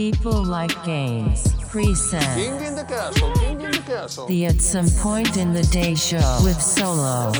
People 0.00 0.42
like 0.42 0.82
games. 0.82 1.52
Present. 1.68 2.22
The 4.28 4.46
At 4.46 4.58
Some 4.62 4.88
Point 4.98 5.36
in 5.36 5.52
the 5.52 5.62
Day 5.64 5.94
Show 5.94 6.38
with 6.42 6.58
Solo. 6.58 7.32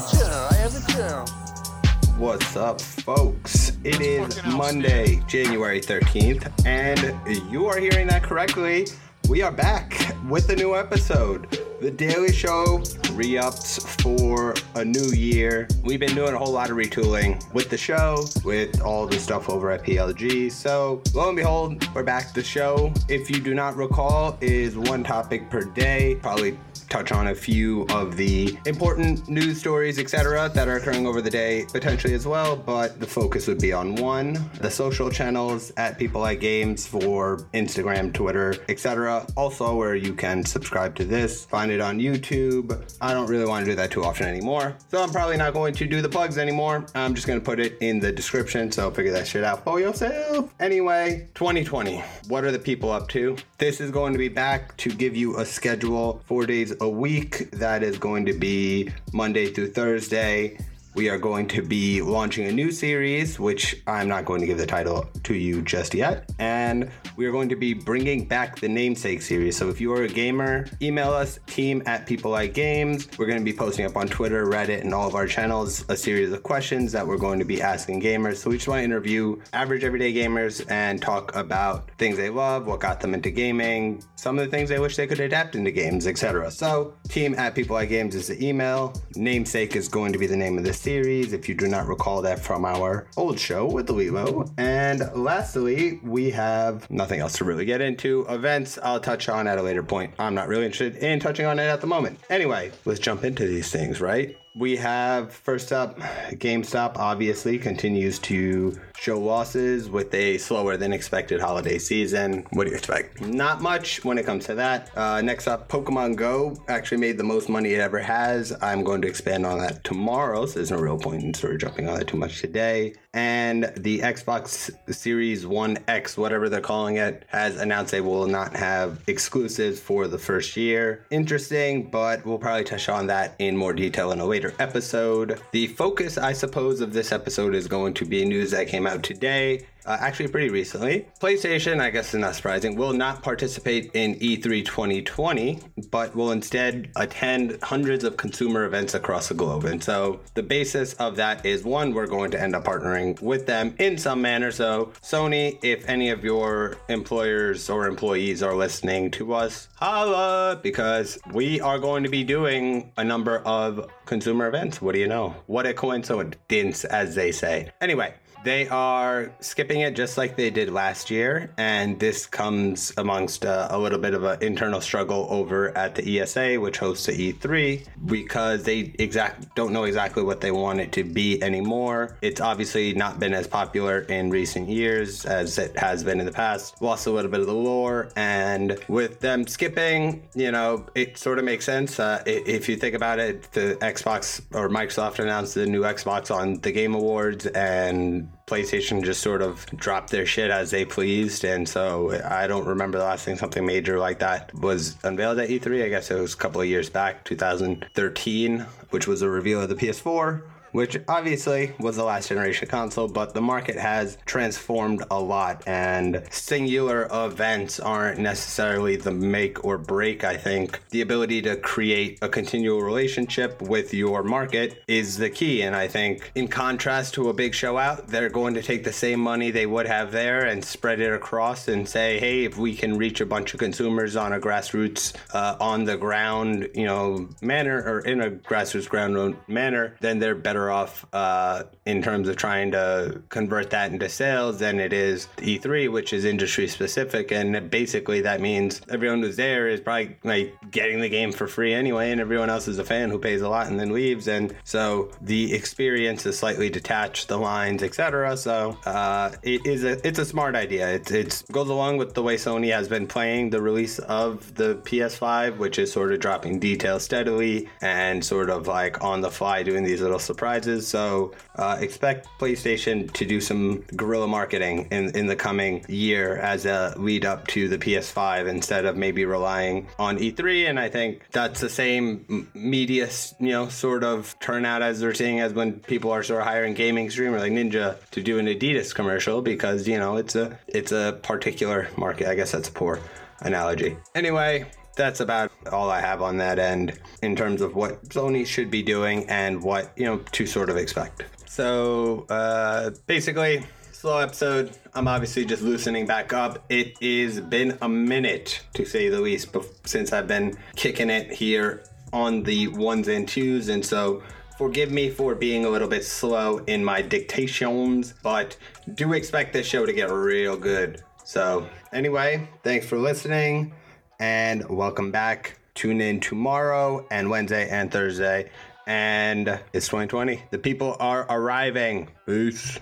What's 2.18 2.56
up, 2.56 2.82
folks? 2.82 3.78
It 3.82 4.02
is 4.02 4.44
Monday, 4.44 5.22
January 5.26 5.80
13th, 5.80 6.52
and 6.66 7.50
you 7.50 7.64
are 7.64 7.78
hearing 7.78 8.06
that 8.08 8.22
correctly. 8.22 8.88
We 9.30 9.40
are 9.40 9.52
back 9.52 9.99
with 10.28 10.50
a 10.50 10.56
new 10.56 10.76
episode. 10.76 11.58
The 11.80 11.90
Daily 11.90 12.32
Show 12.32 12.82
re 13.12 13.38
ups 13.38 13.78
for 14.02 14.54
a 14.74 14.84
new 14.84 15.12
year. 15.12 15.66
We've 15.82 16.00
been 16.00 16.14
doing 16.14 16.34
a 16.34 16.38
whole 16.38 16.52
lot 16.52 16.70
of 16.70 16.76
retooling 16.76 17.42
with 17.54 17.70
the 17.70 17.78
show, 17.78 18.26
with 18.44 18.80
all 18.82 19.06
the 19.06 19.18
stuff 19.18 19.48
over 19.48 19.70
at 19.70 19.82
PLG. 19.82 20.52
So, 20.52 21.02
lo 21.14 21.28
and 21.28 21.36
behold, 21.36 21.88
we're 21.94 22.02
back. 22.02 22.34
The 22.34 22.42
show, 22.42 22.92
if 23.08 23.30
you 23.30 23.40
do 23.40 23.54
not 23.54 23.76
recall, 23.76 24.36
is 24.40 24.76
one 24.76 25.02
topic 25.02 25.48
per 25.48 25.62
day, 25.62 26.18
probably 26.20 26.58
touch 26.90 27.12
on 27.12 27.28
a 27.28 27.34
few 27.34 27.86
of 27.90 28.16
the 28.16 28.58
important 28.66 29.28
news 29.28 29.58
stories, 29.58 29.98
etc., 29.98 30.50
that 30.54 30.68
are 30.68 30.76
occurring 30.76 31.06
over 31.06 31.22
the 31.22 31.30
day, 31.30 31.64
potentially 31.72 32.12
as 32.14 32.26
well. 32.26 32.56
But 32.56 33.00
the 33.00 33.06
focus 33.06 33.46
would 33.46 33.60
be 33.60 33.72
on 33.72 33.94
one, 33.94 34.50
the 34.60 34.70
social 34.70 35.08
channels 35.08 35.72
at 35.76 35.98
People 35.98 36.20
Like 36.20 36.40
Games 36.40 36.86
for 36.86 37.38
Instagram, 37.54 38.12
Twitter, 38.12 38.56
etc. 38.68 39.26
Also, 39.36 39.74
where 39.74 39.94
you 39.94 40.12
can 40.12 40.44
subscribe 40.44 40.94
to 40.96 41.04
this, 41.04 41.44
find 41.44 41.70
it 41.70 41.80
on 41.80 42.00
YouTube. 42.00 42.82
I 43.00 43.14
don't 43.14 43.28
really 43.28 43.46
want 43.46 43.64
to 43.64 43.70
do 43.70 43.76
that 43.76 43.90
too 43.90 44.04
often 44.04 44.26
anymore, 44.26 44.76
so 44.88 45.02
I'm 45.02 45.10
probably 45.10 45.36
not 45.36 45.52
going 45.52 45.74
to 45.74 45.86
do 45.86 46.02
the 46.02 46.08
plugs 46.08 46.38
anymore. 46.38 46.84
I'm 46.94 47.14
just 47.14 47.26
going 47.26 47.38
to 47.38 47.44
put 47.44 47.60
it 47.60 47.78
in 47.80 48.00
the 48.00 48.10
description, 48.10 48.72
so 48.72 48.90
figure 48.90 49.12
that 49.12 49.26
shit 49.28 49.44
out 49.44 49.64
for 49.64 49.78
yourself. 49.78 50.52
Anyway, 50.58 51.28
2020. 51.34 52.02
What 52.26 52.44
are 52.44 52.50
the 52.50 52.58
people 52.58 52.90
up 52.90 53.08
to? 53.10 53.36
This 53.58 53.80
is 53.80 53.90
going 53.90 54.12
to 54.12 54.18
be 54.18 54.28
back 54.28 54.76
to 54.78 54.90
give 54.90 55.14
you 55.16 55.38
a 55.38 55.44
schedule, 55.44 56.22
four 56.26 56.46
days 56.46 56.74
a 56.80 56.88
week. 56.88 57.50
That 57.52 57.82
is 57.82 57.98
going 57.98 58.26
to 58.26 58.32
be 58.32 58.90
Monday 59.12 59.52
through 59.52 59.72
Thursday. 59.72 60.58
We 60.92 61.08
are 61.08 61.18
going 61.18 61.46
to 61.48 61.62
be 61.62 62.02
launching 62.02 62.46
a 62.46 62.52
new 62.52 62.72
series, 62.72 63.38
which 63.38 63.80
I'm 63.86 64.08
not 64.08 64.24
going 64.24 64.40
to 64.40 64.46
give 64.46 64.58
the 64.58 64.66
title 64.66 65.08
to 65.22 65.34
you 65.34 65.62
just 65.62 65.94
yet. 65.94 66.28
And 66.40 66.90
we 67.14 67.26
are 67.26 67.30
going 67.30 67.48
to 67.50 67.56
be 67.56 67.74
bringing 67.74 68.26
back 68.26 68.58
the 68.58 68.68
namesake 68.68 69.22
series. 69.22 69.56
So 69.56 69.68
if 69.68 69.80
you 69.80 69.92
are 69.92 70.02
a 70.02 70.08
gamer, 70.08 70.66
email 70.82 71.12
us 71.12 71.38
team 71.46 71.80
at 71.86 72.06
People 72.06 72.32
Like 72.32 72.54
Games. 72.54 73.08
We're 73.18 73.26
going 73.26 73.38
to 73.38 73.44
be 73.44 73.52
posting 73.52 73.86
up 73.86 73.96
on 73.96 74.08
Twitter, 74.08 74.46
Reddit, 74.46 74.80
and 74.80 74.92
all 74.92 75.06
of 75.06 75.14
our 75.14 75.28
channels 75.28 75.84
a 75.88 75.96
series 75.96 76.32
of 76.32 76.42
questions 76.42 76.90
that 76.90 77.06
we're 77.06 77.18
going 77.18 77.38
to 77.38 77.44
be 77.44 77.62
asking 77.62 78.02
gamers. 78.02 78.38
So 78.38 78.50
we 78.50 78.56
just 78.56 78.66
want 78.66 78.80
to 78.80 78.84
interview 78.84 79.40
average 79.52 79.84
everyday 79.84 80.12
gamers 80.12 80.68
and 80.72 81.00
talk 81.00 81.36
about 81.36 81.88
things 81.98 82.16
they 82.16 82.30
love, 82.30 82.66
what 82.66 82.80
got 82.80 82.98
them 82.98 83.14
into 83.14 83.30
gaming, 83.30 84.02
some 84.16 84.40
of 84.40 84.44
the 84.44 84.50
things 84.50 84.68
they 84.68 84.80
wish 84.80 84.96
they 84.96 85.06
could 85.06 85.20
adapt 85.20 85.54
into 85.54 85.70
games, 85.70 86.08
etc. 86.08 86.50
So 86.50 86.94
team 87.08 87.34
at 87.36 87.54
People 87.54 87.74
Like 87.74 87.90
Games 87.90 88.16
is 88.16 88.26
the 88.26 88.44
email. 88.44 88.92
Namesake 89.14 89.76
is 89.76 89.86
going 89.86 90.12
to 90.12 90.18
be 90.18 90.26
the 90.26 90.36
name 90.36 90.58
of 90.58 90.64
this 90.64 90.79
series 90.80 91.32
if 91.34 91.48
you 91.48 91.54
do 91.54 91.68
not 91.68 91.86
recall 91.86 92.22
that 92.22 92.40
from 92.40 92.64
our 92.64 93.06
old 93.16 93.38
show 93.38 93.66
with 93.66 93.86
the 93.86 93.92
Lilo. 93.92 94.46
And 94.56 95.10
lastly, 95.14 96.00
we 96.02 96.30
have 96.30 96.90
nothing 96.90 97.20
else 97.20 97.34
to 97.34 97.44
really 97.44 97.66
get 97.66 97.80
into. 97.80 98.24
Events 98.28 98.78
I'll 98.82 99.00
touch 99.00 99.28
on 99.28 99.46
at 99.46 99.58
a 99.58 99.62
later 99.62 99.82
point. 99.82 100.14
I'm 100.18 100.34
not 100.34 100.48
really 100.48 100.64
interested 100.64 100.96
in 101.02 101.20
touching 101.20 101.44
on 101.44 101.58
it 101.58 101.64
at 101.64 101.80
the 101.82 101.86
moment. 101.86 102.18
Anyway, 102.30 102.72
let's 102.86 103.00
jump 103.00 103.24
into 103.24 103.46
these 103.46 103.70
things, 103.70 104.00
right? 104.00 104.36
We 104.56 104.76
have 104.78 105.32
first 105.32 105.70
up, 105.70 105.96
GameStop 106.32 106.96
obviously 106.96 107.56
continues 107.56 108.18
to 108.20 108.76
show 108.98 109.18
losses 109.18 109.88
with 109.88 110.12
a 110.12 110.38
slower 110.38 110.76
than 110.76 110.92
expected 110.92 111.40
holiday 111.40 111.78
season. 111.78 112.44
What 112.50 112.64
do 112.64 112.70
you 112.70 112.76
expect? 112.76 113.20
Not 113.20 113.62
much 113.62 114.04
when 114.04 114.18
it 114.18 114.26
comes 114.26 114.46
to 114.46 114.56
that. 114.56 114.90
Uh, 114.96 115.22
next 115.22 115.46
up, 115.46 115.68
Pokemon 115.68 116.16
Go 116.16 116.56
actually 116.66 116.98
made 116.98 117.16
the 117.16 117.24
most 117.24 117.48
money 117.48 117.74
it 117.74 117.80
ever 117.80 118.00
has. 118.00 118.52
I'm 118.60 118.82
going 118.82 119.02
to 119.02 119.08
expand 119.08 119.46
on 119.46 119.58
that 119.60 119.84
tomorrow, 119.84 120.46
so 120.46 120.54
there's 120.54 120.72
no 120.72 120.78
real 120.78 120.98
point 120.98 121.22
in 121.22 121.32
sort 121.32 121.54
of 121.54 121.60
jumping 121.60 121.88
on 121.88 121.96
that 121.98 122.08
too 122.08 122.16
much 122.16 122.40
today. 122.40 122.94
And 123.14 123.72
the 123.76 124.00
Xbox 124.00 124.70
Series 124.92 125.46
One 125.46 125.78
X, 125.88 126.16
whatever 126.16 126.48
they're 126.48 126.60
calling 126.60 126.96
it, 126.96 127.24
has 127.28 127.56
announced 127.56 127.92
they 127.92 128.00
will 128.00 128.26
not 128.26 128.54
have 128.54 129.02
exclusives 129.06 129.80
for 129.80 130.06
the 130.06 130.18
first 130.18 130.56
year. 130.56 131.06
Interesting, 131.10 131.90
but 131.90 132.24
we'll 132.26 132.38
probably 132.38 132.64
touch 132.64 132.88
on 132.88 133.06
that 133.06 133.34
in 133.38 133.56
more 133.56 133.72
detail 133.72 134.12
in 134.12 134.20
a 134.20 134.26
later 134.26 134.49
episode. 134.58 135.40
The 135.52 135.68
focus, 135.68 136.18
I 136.18 136.32
suppose, 136.32 136.80
of 136.80 136.92
this 136.92 137.12
episode 137.12 137.54
is 137.54 137.68
going 137.68 137.94
to 137.94 138.04
be 138.04 138.24
news 138.24 138.50
that 138.50 138.68
came 138.68 138.86
out 138.86 139.02
today. 139.02 139.66
Uh, 139.86 139.96
actually, 140.00 140.28
pretty 140.28 140.50
recently. 140.50 141.06
PlayStation, 141.20 141.80
I 141.80 141.90
guess 141.90 142.14
is 142.14 142.20
not 142.20 142.34
surprising, 142.34 142.76
will 142.76 142.92
not 142.92 143.22
participate 143.22 143.90
in 143.94 144.16
E 144.20 144.36
E3 144.36 144.64
2020, 144.64 145.58
but 145.90 146.14
will 146.14 146.32
instead 146.32 146.90
attend 146.96 147.58
hundreds 147.62 148.04
of 148.04 148.16
consumer 148.16 148.64
events 148.64 148.94
across 148.94 149.28
the 149.28 149.34
globe. 149.34 149.64
And 149.64 149.82
so 149.82 150.20
the 150.34 150.42
basis 150.42 150.94
of 150.94 151.16
that 151.16 151.44
is 151.44 151.64
one, 151.64 151.94
we're 151.94 152.06
going 152.06 152.30
to 152.32 152.40
end 152.40 152.54
up 152.54 152.64
partnering 152.64 153.20
with 153.20 153.46
them 153.46 153.74
in 153.78 153.98
some 153.98 154.22
manner. 154.22 154.50
So, 154.50 154.92
Sony, 155.02 155.58
if 155.62 155.88
any 155.88 156.10
of 156.10 156.24
your 156.24 156.76
employers 156.88 157.68
or 157.68 157.86
employees 157.86 158.42
are 158.42 158.54
listening 158.54 159.10
to 159.12 159.34
us, 159.34 159.68
holla, 159.76 160.60
because 160.62 161.18
we 161.32 161.60
are 161.60 161.78
going 161.78 162.02
to 162.04 162.10
be 162.10 162.24
doing 162.24 162.92
a 162.96 163.04
number 163.04 163.38
of 163.40 163.90
consumer 164.06 164.48
events. 164.48 164.82
What 164.82 164.94
do 164.94 165.00
you 165.00 165.08
know? 165.08 165.34
What 165.46 165.66
a 165.66 165.74
coincidence, 165.74 166.84
as 166.84 167.14
they 167.14 167.32
say. 167.32 167.70
Anyway, 167.80 168.14
they 168.42 168.68
are 168.68 169.32
skipping 169.40 169.80
it 169.82 169.94
just 169.94 170.16
like 170.16 170.36
they 170.36 170.50
did 170.50 170.70
last 170.70 171.10
year, 171.10 171.52
and 171.58 171.98
this 171.98 172.26
comes 172.26 172.92
amongst 172.96 173.44
uh, 173.44 173.68
a 173.70 173.78
little 173.78 173.98
bit 173.98 174.14
of 174.14 174.24
an 174.24 174.42
internal 174.42 174.80
struggle 174.80 175.26
over 175.30 175.76
at 175.76 175.94
the 175.94 176.20
ESA, 176.20 176.56
which 176.56 176.78
hosts 176.78 177.06
the 177.06 177.32
E3, 177.32 177.86
because 178.06 178.62
they 178.62 178.94
exact 178.98 179.54
don't 179.54 179.72
know 179.72 179.84
exactly 179.84 180.22
what 180.22 180.40
they 180.40 180.50
want 180.50 180.80
it 180.80 180.92
to 180.92 181.04
be 181.04 181.42
anymore. 181.42 182.16
It's 182.22 182.40
obviously 182.40 182.94
not 182.94 183.20
been 183.20 183.34
as 183.34 183.46
popular 183.46 184.00
in 184.00 184.30
recent 184.30 184.68
years 184.68 185.26
as 185.26 185.58
it 185.58 185.76
has 185.78 186.02
been 186.02 186.18
in 186.20 186.26
the 186.26 186.32
past. 186.32 186.80
Lost 186.80 187.06
a 187.06 187.10
little 187.10 187.30
bit 187.30 187.40
of 187.40 187.46
the 187.46 187.54
lore, 187.54 188.10
and 188.16 188.78
with 188.88 189.20
them 189.20 189.46
skipping, 189.46 190.26
you 190.34 190.50
know, 190.50 190.86
it 190.94 191.18
sort 191.18 191.38
of 191.38 191.44
makes 191.44 191.64
sense. 191.64 192.00
Uh, 192.00 192.22
if 192.26 192.68
you 192.68 192.76
think 192.76 192.94
about 192.94 193.18
it, 193.18 193.50
the 193.52 193.76
Xbox 193.80 194.40
or 194.54 194.68
Microsoft 194.68 195.18
announced 195.18 195.54
the 195.54 195.66
new 195.66 195.82
Xbox 195.82 196.34
on 196.34 196.54
the 196.60 196.72
Game 196.72 196.94
Awards, 196.94 197.46
and 197.46 198.29
PlayStation 198.50 199.04
just 199.04 199.22
sort 199.22 199.42
of 199.42 199.64
dropped 199.76 200.10
their 200.10 200.26
shit 200.26 200.50
as 200.50 200.70
they 200.70 200.84
pleased. 200.84 201.44
And 201.44 201.68
so 201.68 202.20
I 202.24 202.46
don't 202.46 202.66
remember 202.66 202.98
the 202.98 203.04
last 203.04 203.24
thing 203.24 203.36
something 203.36 203.64
major 203.64 203.98
like 203.98 204.18
that 204.18 204.52
was 204.54 204.96
unveiled 205.04 205.38
at 205.38 205.48
E3. 205.48 205.84
I 205.84 205.88
guess 205.88 206.10
it 206.10 206.20
was 206.20 206.34
a 206.34 206.36
couple 206.36 206.60
of 206.60 206.66
years 206.66 206.90
back, 206.90 207.24
2013, 207.24 208.60
which 208.90 209.06
was 209.06 209.22
a 209.22 209.30
reveal 209.30 209.62
of 209.62 209.68
the 209.68 209.76
PS4 209.76 210.42
which 210.72 210.96
obviously 211.08 211.72
was 211.78 211.96
the 211.96 212.04
last 212.04 212.28
generation 212.28 212.68
console, 212.68 213.08
but 213.08 213.34
the 213.34 213.40
market 213.40 213.76
has 213.76 214.18
transformed 214.26 215.02
a 215.10 215.20
lot, 215.20 215.62
and 215.66 216.22
singular 216.30 217.08
events 217.12 217.80
aren't 217.80 218.18
necessarily 218.18 218.96
the 218.96 219.10
make 219.10 219.64
or 219.64 219.78
break. 219.78 220.24
I 220.24 220.36
think 220.36 220.80
the 220.90 221.00
ability 221.00 221.42
to 221.42 221.56
create 221.56 222.18
a 222.22 222.28
continual 222.28 222.82
relationship 222.82 223.60
with 223.62 223.92
your 223.94 224.22
market 224.22 224.82
is 224.86 225.16
the 225.16 225.30
key, 225.30 225.62
and 225.62 225.74
I 225.74 225.88
think 225.88 226.30
in 226.34 226.48
contrast 226.48 227.14
to 227.14 227.28
a 227.28 227.32
big 227.32 227.54
show 227.54 227.78
out, 227.78 228.08
they're 228.08 228.28
going 228.28 228.54
to 228.54 228.62
take 228.62 228.84
the 228.84 228.92
same 228.92 229.20
money 229.20 229.50
they 229.50 229.66
would 229.66 229.86
have 229.86 230.12
there 230.12 230.46
and 230.46 230.64
spread 230.64 231.00
it 231.00 231.12
across 231.12 231.68
and 231.68 231.88
say, 231.88 232.18
hey, 232.18 232.44
if 232.44 232.56
we 232.56 232.74
can 232.74 232.96
reach 232.96 233.20
a 233.20 233.26
bunch 233.26 233.54
of 233.54 233.60
consumers 233.60 234.16
on 234.16 234.32
a 234.32 234.40
grassroots, 234.40 235.14
uh, 235.34 235.56
on 235.60 235.84
the 235.84 235.96
ground, 235.96 236.68
you 236.74 236.86
know, 236.86 237.28
manner 237.40 237.82
or 237.86 238.00
in 238.00 238.20
a 238.20 238.30
grassroots 238.30 238.88
ground 238.88 239.36
manner, 239.46 239.96
then 240.00 240.18
they're 240.18 240.34
better 240.34 240.59
off 240.68 241.06
uh, 241.12 241.62
in 241.86 242.02
terms 242.02 242.28
of 242.28 242.36
trying 242.36 242.72
to 242.72 243.22
convert 243.30 243.70
that 243.70 243.92
into 243.92 244.08
sales 244.08 244.58
than 244.58 244.78
it 244.78 244.92
is 244.92 245.28
E3, 245.38 245.90
which 245.90 246.12
is 246.12 246.24
industry 246.24 246.68
specific. 246.68 247.32
And 247.32 247.70
basically, 247.70 248.20
that 248.22 248.40
means 248.40 248.82
everyone 248.90 249.22
who's 249.22 249.36
there 249.36 249.68
is 249.68 249.80
probably 249.80 250.16
like 250.24 250.56
getting 250.70 251.00
the 251.00 251.08
game 251.08 251.32
for 251.32 251.46
free 251.46 251.72
anyway, 251.72 252.10
and 252.10 252.20
everyone 252.20 252.50
else 252.50 252.68
is 252.68 252.78
a 252.78 252.84
fan 252.84 253.08
who 253.10 253.18
pays 253.18 253.40
a 253.40 253.48
lot 253.48 253.68
and 253.68 253.80
then 253.80 253.92
leaves. 253.92 254.28
And 254.28 254.54
so 254.64 255.10
the 255.22 255.54
experience 255.54 256.26
is 256.26 256.38
slightly 256.38 256.68
detached, 256.68 257.28
the 257.28 257.38
lines, 257.38 257.82
etc. 257.82 258.36
So 258.36 258.76
uh, 258.84 259.30
it 259.42 259.64
is 259.64 259.84
a 259.84 260.06
it's 260.06 260.18
a 260.18 260.26
smart 260.26 260.56
idea. 260.56 260.90
It 260.90 261.10
it's, 261.10 261.42
goes 261.42 261.68
along 261.68 261.96
with 261.96 262.14
the 262.14 262.22
way 262.22 262.36
Sony 262.36 262.72
has 262.72 262.88
been 262.88 263.06
playing 263.06 263.50
the 263.50 263.62
release 263.62 263.98
of 264.00 264.54
the 264.56 264.74
PS5, 264.76 265.58
which 265.58 265.78
is 265.78 265.92
sort 265.92 266.12
of 266.12 266.20
dropping 266.20 266.58
details 266.58 267.04
steadily 267.04 267.68
and 267.80 268.24
sort 268.24 268.50
of 268.50 268.66
like 268.66 269.02
on 269.02 269.20
the 269.20 269.30
fly 269.30 269.62
doing 269.62 269.84
these 269.84 270.00
little 270.00 270.18
surprises 270.18 270.49
surprises. 270.50 270.88
So 270.88 271.32
uh, 271.56 271.78
expect 271.80 272.28
PlayStation 272.38 273.10
to 273.12 273.24
do 273.24 273.40
some 273.40 273.82
guerrilla 273.96 274.26
marketing 274.26 274.88
in, 274.90 275.16
in 275.16 275.26
the 275.26 275.36
coming 275.36 275.84
year 275.88 276.36
as 276.36 276.66
a 276.66 276.94
lead 276.96 277.24
up 277.24 277.46
to 277.48 277.68
the 277.68 277.78
PS5 277.78 278.48
instead 278.48 278.84
of 278.84 278.96
maybe 278.96 279.24
relying 279.24 279.86
on 279.98 280.18
E3. 280.18 280.68
And 280.68 280.80
I 280.80 280.88
think 280.88 281.22
that's 281.32 281.60
the 281.60 281.68
same 281.68 282.48
media, 282.54 283.08
you 283.38 283.50
know, 283.50 283.68
sort 283.68 284.04
of 284.04 284.36
turnout 284.40 284.82
as 284.82 285.00
they're 285.00 285.14
seeing 285.14 285.40
as 285.40 285.52
when 285.52 285.80
people 285.80 286.10
are 286.10 286.22
sort 286.22 286.40
of 286.40 286.46
hiring 286.46 286.74
gaming 286.74 287.10
streamer 287.10 287.38
like 287.38 287.52
Ninja 287.52 287.96
to 288.10 288.22
do 288.22 288.38
an 288.38 288.46
Adidas 288.46 288.94
commercial 288.94 289.42
because 289.42 289.86
you 289.86 289.98
know 289.98 290.16
it's 290.16 290.34
a 290.34 290.58
it's 290.68 290.92
a 290.92 291.18
particular 291.22 291.88
market. 291.96 292.28
I 292.28 292.34
guess 292.34 292.52
that's 292.52 292.68
a 292.68 292.72
poor 292.72 292.98
analogy. 293.40 293.96
Anyway, 294.14 294.66
that's 294.96 295.20
about 295.20 295.50
all 295.72 295.90
I 295.90 296.00
have 296.00 296.22
on 296.22 296.36
that 296.38 296.58
end 296.58 296.98
in 297.22 297.36
terms 297.36 297.60
of 297.60 297.74
what 297.74 298.02
Sony 298.08 298.46
should 298.46 298.70
be 298.70 298.82
doing 298.82 299.28
and 299.28 299.62
what 299.62 299.92
you 299.96 300.04
know 300.04 300.18
to 300.32 300.46
sort 300.46 300.70
of 300.70 300.76
expect. 300.76 301.24
So 301.46 302.26
uh, 302.28 302.90
basically, 303.06 303.64
slow 303.92 304.18
episode. 304.18 304.76
I'm 304.94 305.08
obviously 305.08 305.44
just 305.44 305.62
loosening 305.62 306.06
back 306.06 306.32
up. 306.32 306.64
It 306.68 307.02
has 307.02 307.40
been 307.40 307.76
a 307.82 307.88
minute 307.88 308.62
to 308.74 308.84
say 308.84 309.08
the 309.08 309.20
least 309.20 309.54
since 309.84 310.12
I've 310.12 310.28
been 310.28 310.56
kicking 310.76 311.10
it 311.10 311.32
here 311.32 311.84
on 312.12 312.42
the 312.42 312.68
ones 312.68 313.08
and 313.08 313.28
twos, 313.28 313.68
and 313.68 313.84
so 313.84 314.22
forgive 314.58 314.90
me 314.90 315.08
for 315.08 315.34
being 315.34 315.64
a 315.64 315.68
little 315.68 315.88
bit 315.88 316.04
slow 316.04 316.58
in 316.66 316.84
my 316.84 317.00
dictations, 317.02 318.14
but 318.22 318.56
do 318.94 319.12
expect 319.12 319.52
this 319.52 319.66
show 319.66 319.86
to 319.86 319.92
get 319.92 320.10
real 320.10 320.56
good. 320.56 321.02
So, 321.24 321.68
anyway, 321.92 322.48
thanks 322.64 322.86
for 322.86 322.98
listening 322.98 323.72
and 324.20 324.68
welcome 324.68 325.10
back. 325.10 325.58
Tune 325.74 326.02
in 326.02 326.20
tomorrow 326.20 327.06
and 327.10 327.30
Wednesday 327.30 327.68
and 327.70 327.90
Thursday. 327.90 328.50
And 328.86 329.48
it's 329.72 329.86
2020. 329.86 330.42
The 330.50 330.58
people 330.58 330.94
are 331.00 331.26
arriving. 331.30 332.08
Peace. 332.26 332.78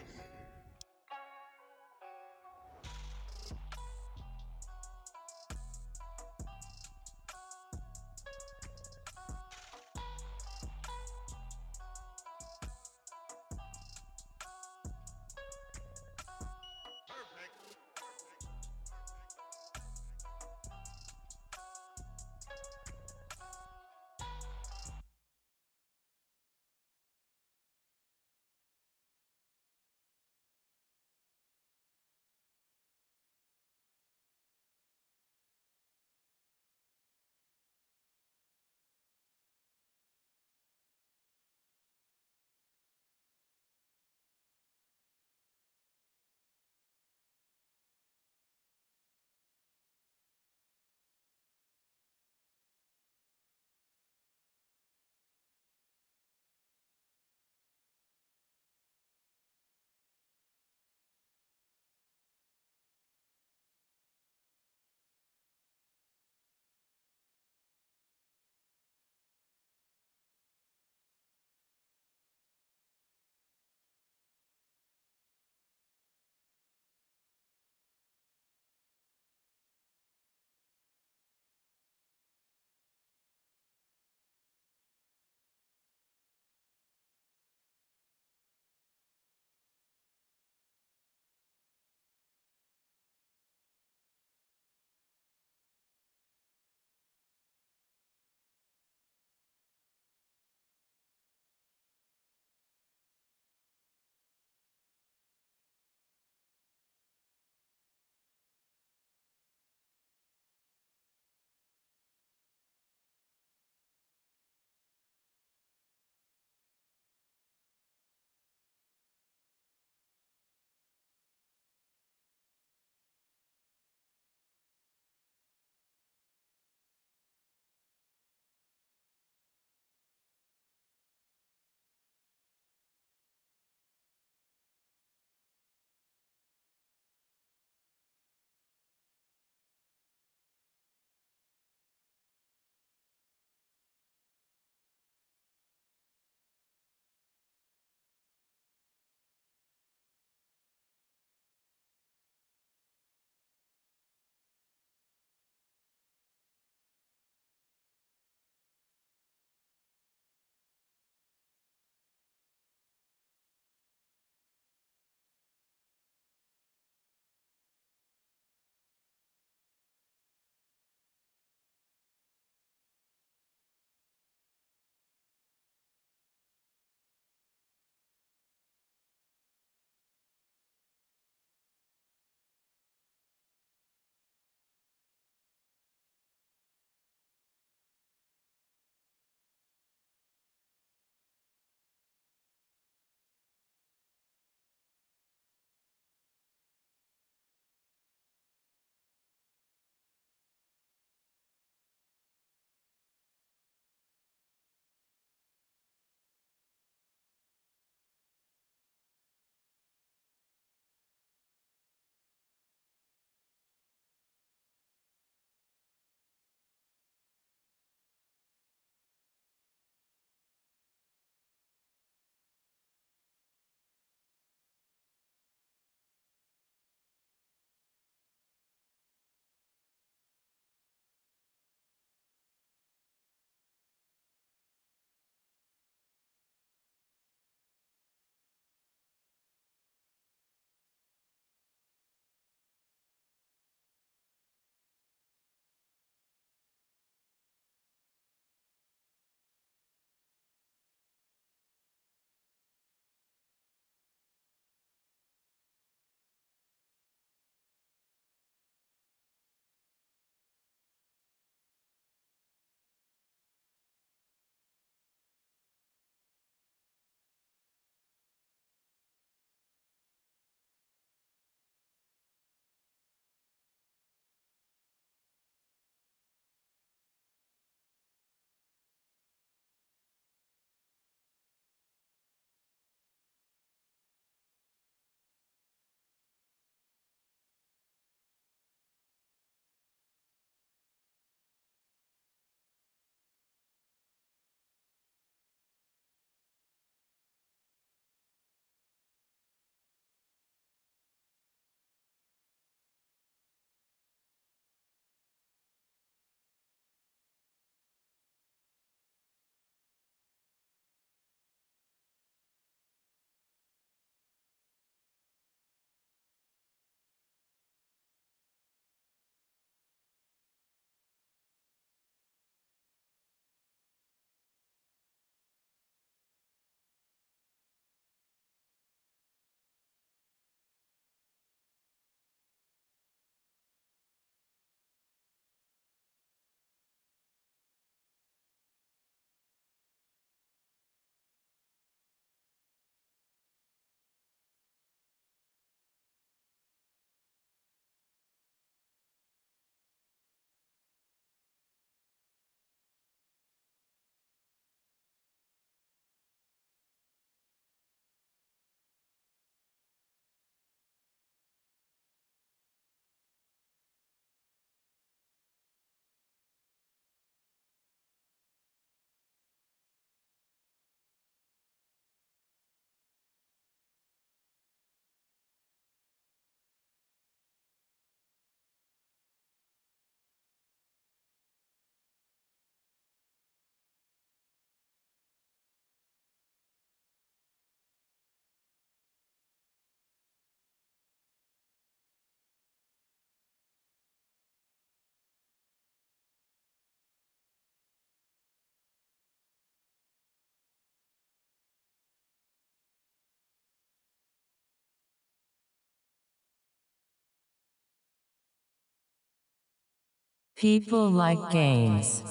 People 410.58 411.10
like 411.10 411.48
games. 411.48 412.22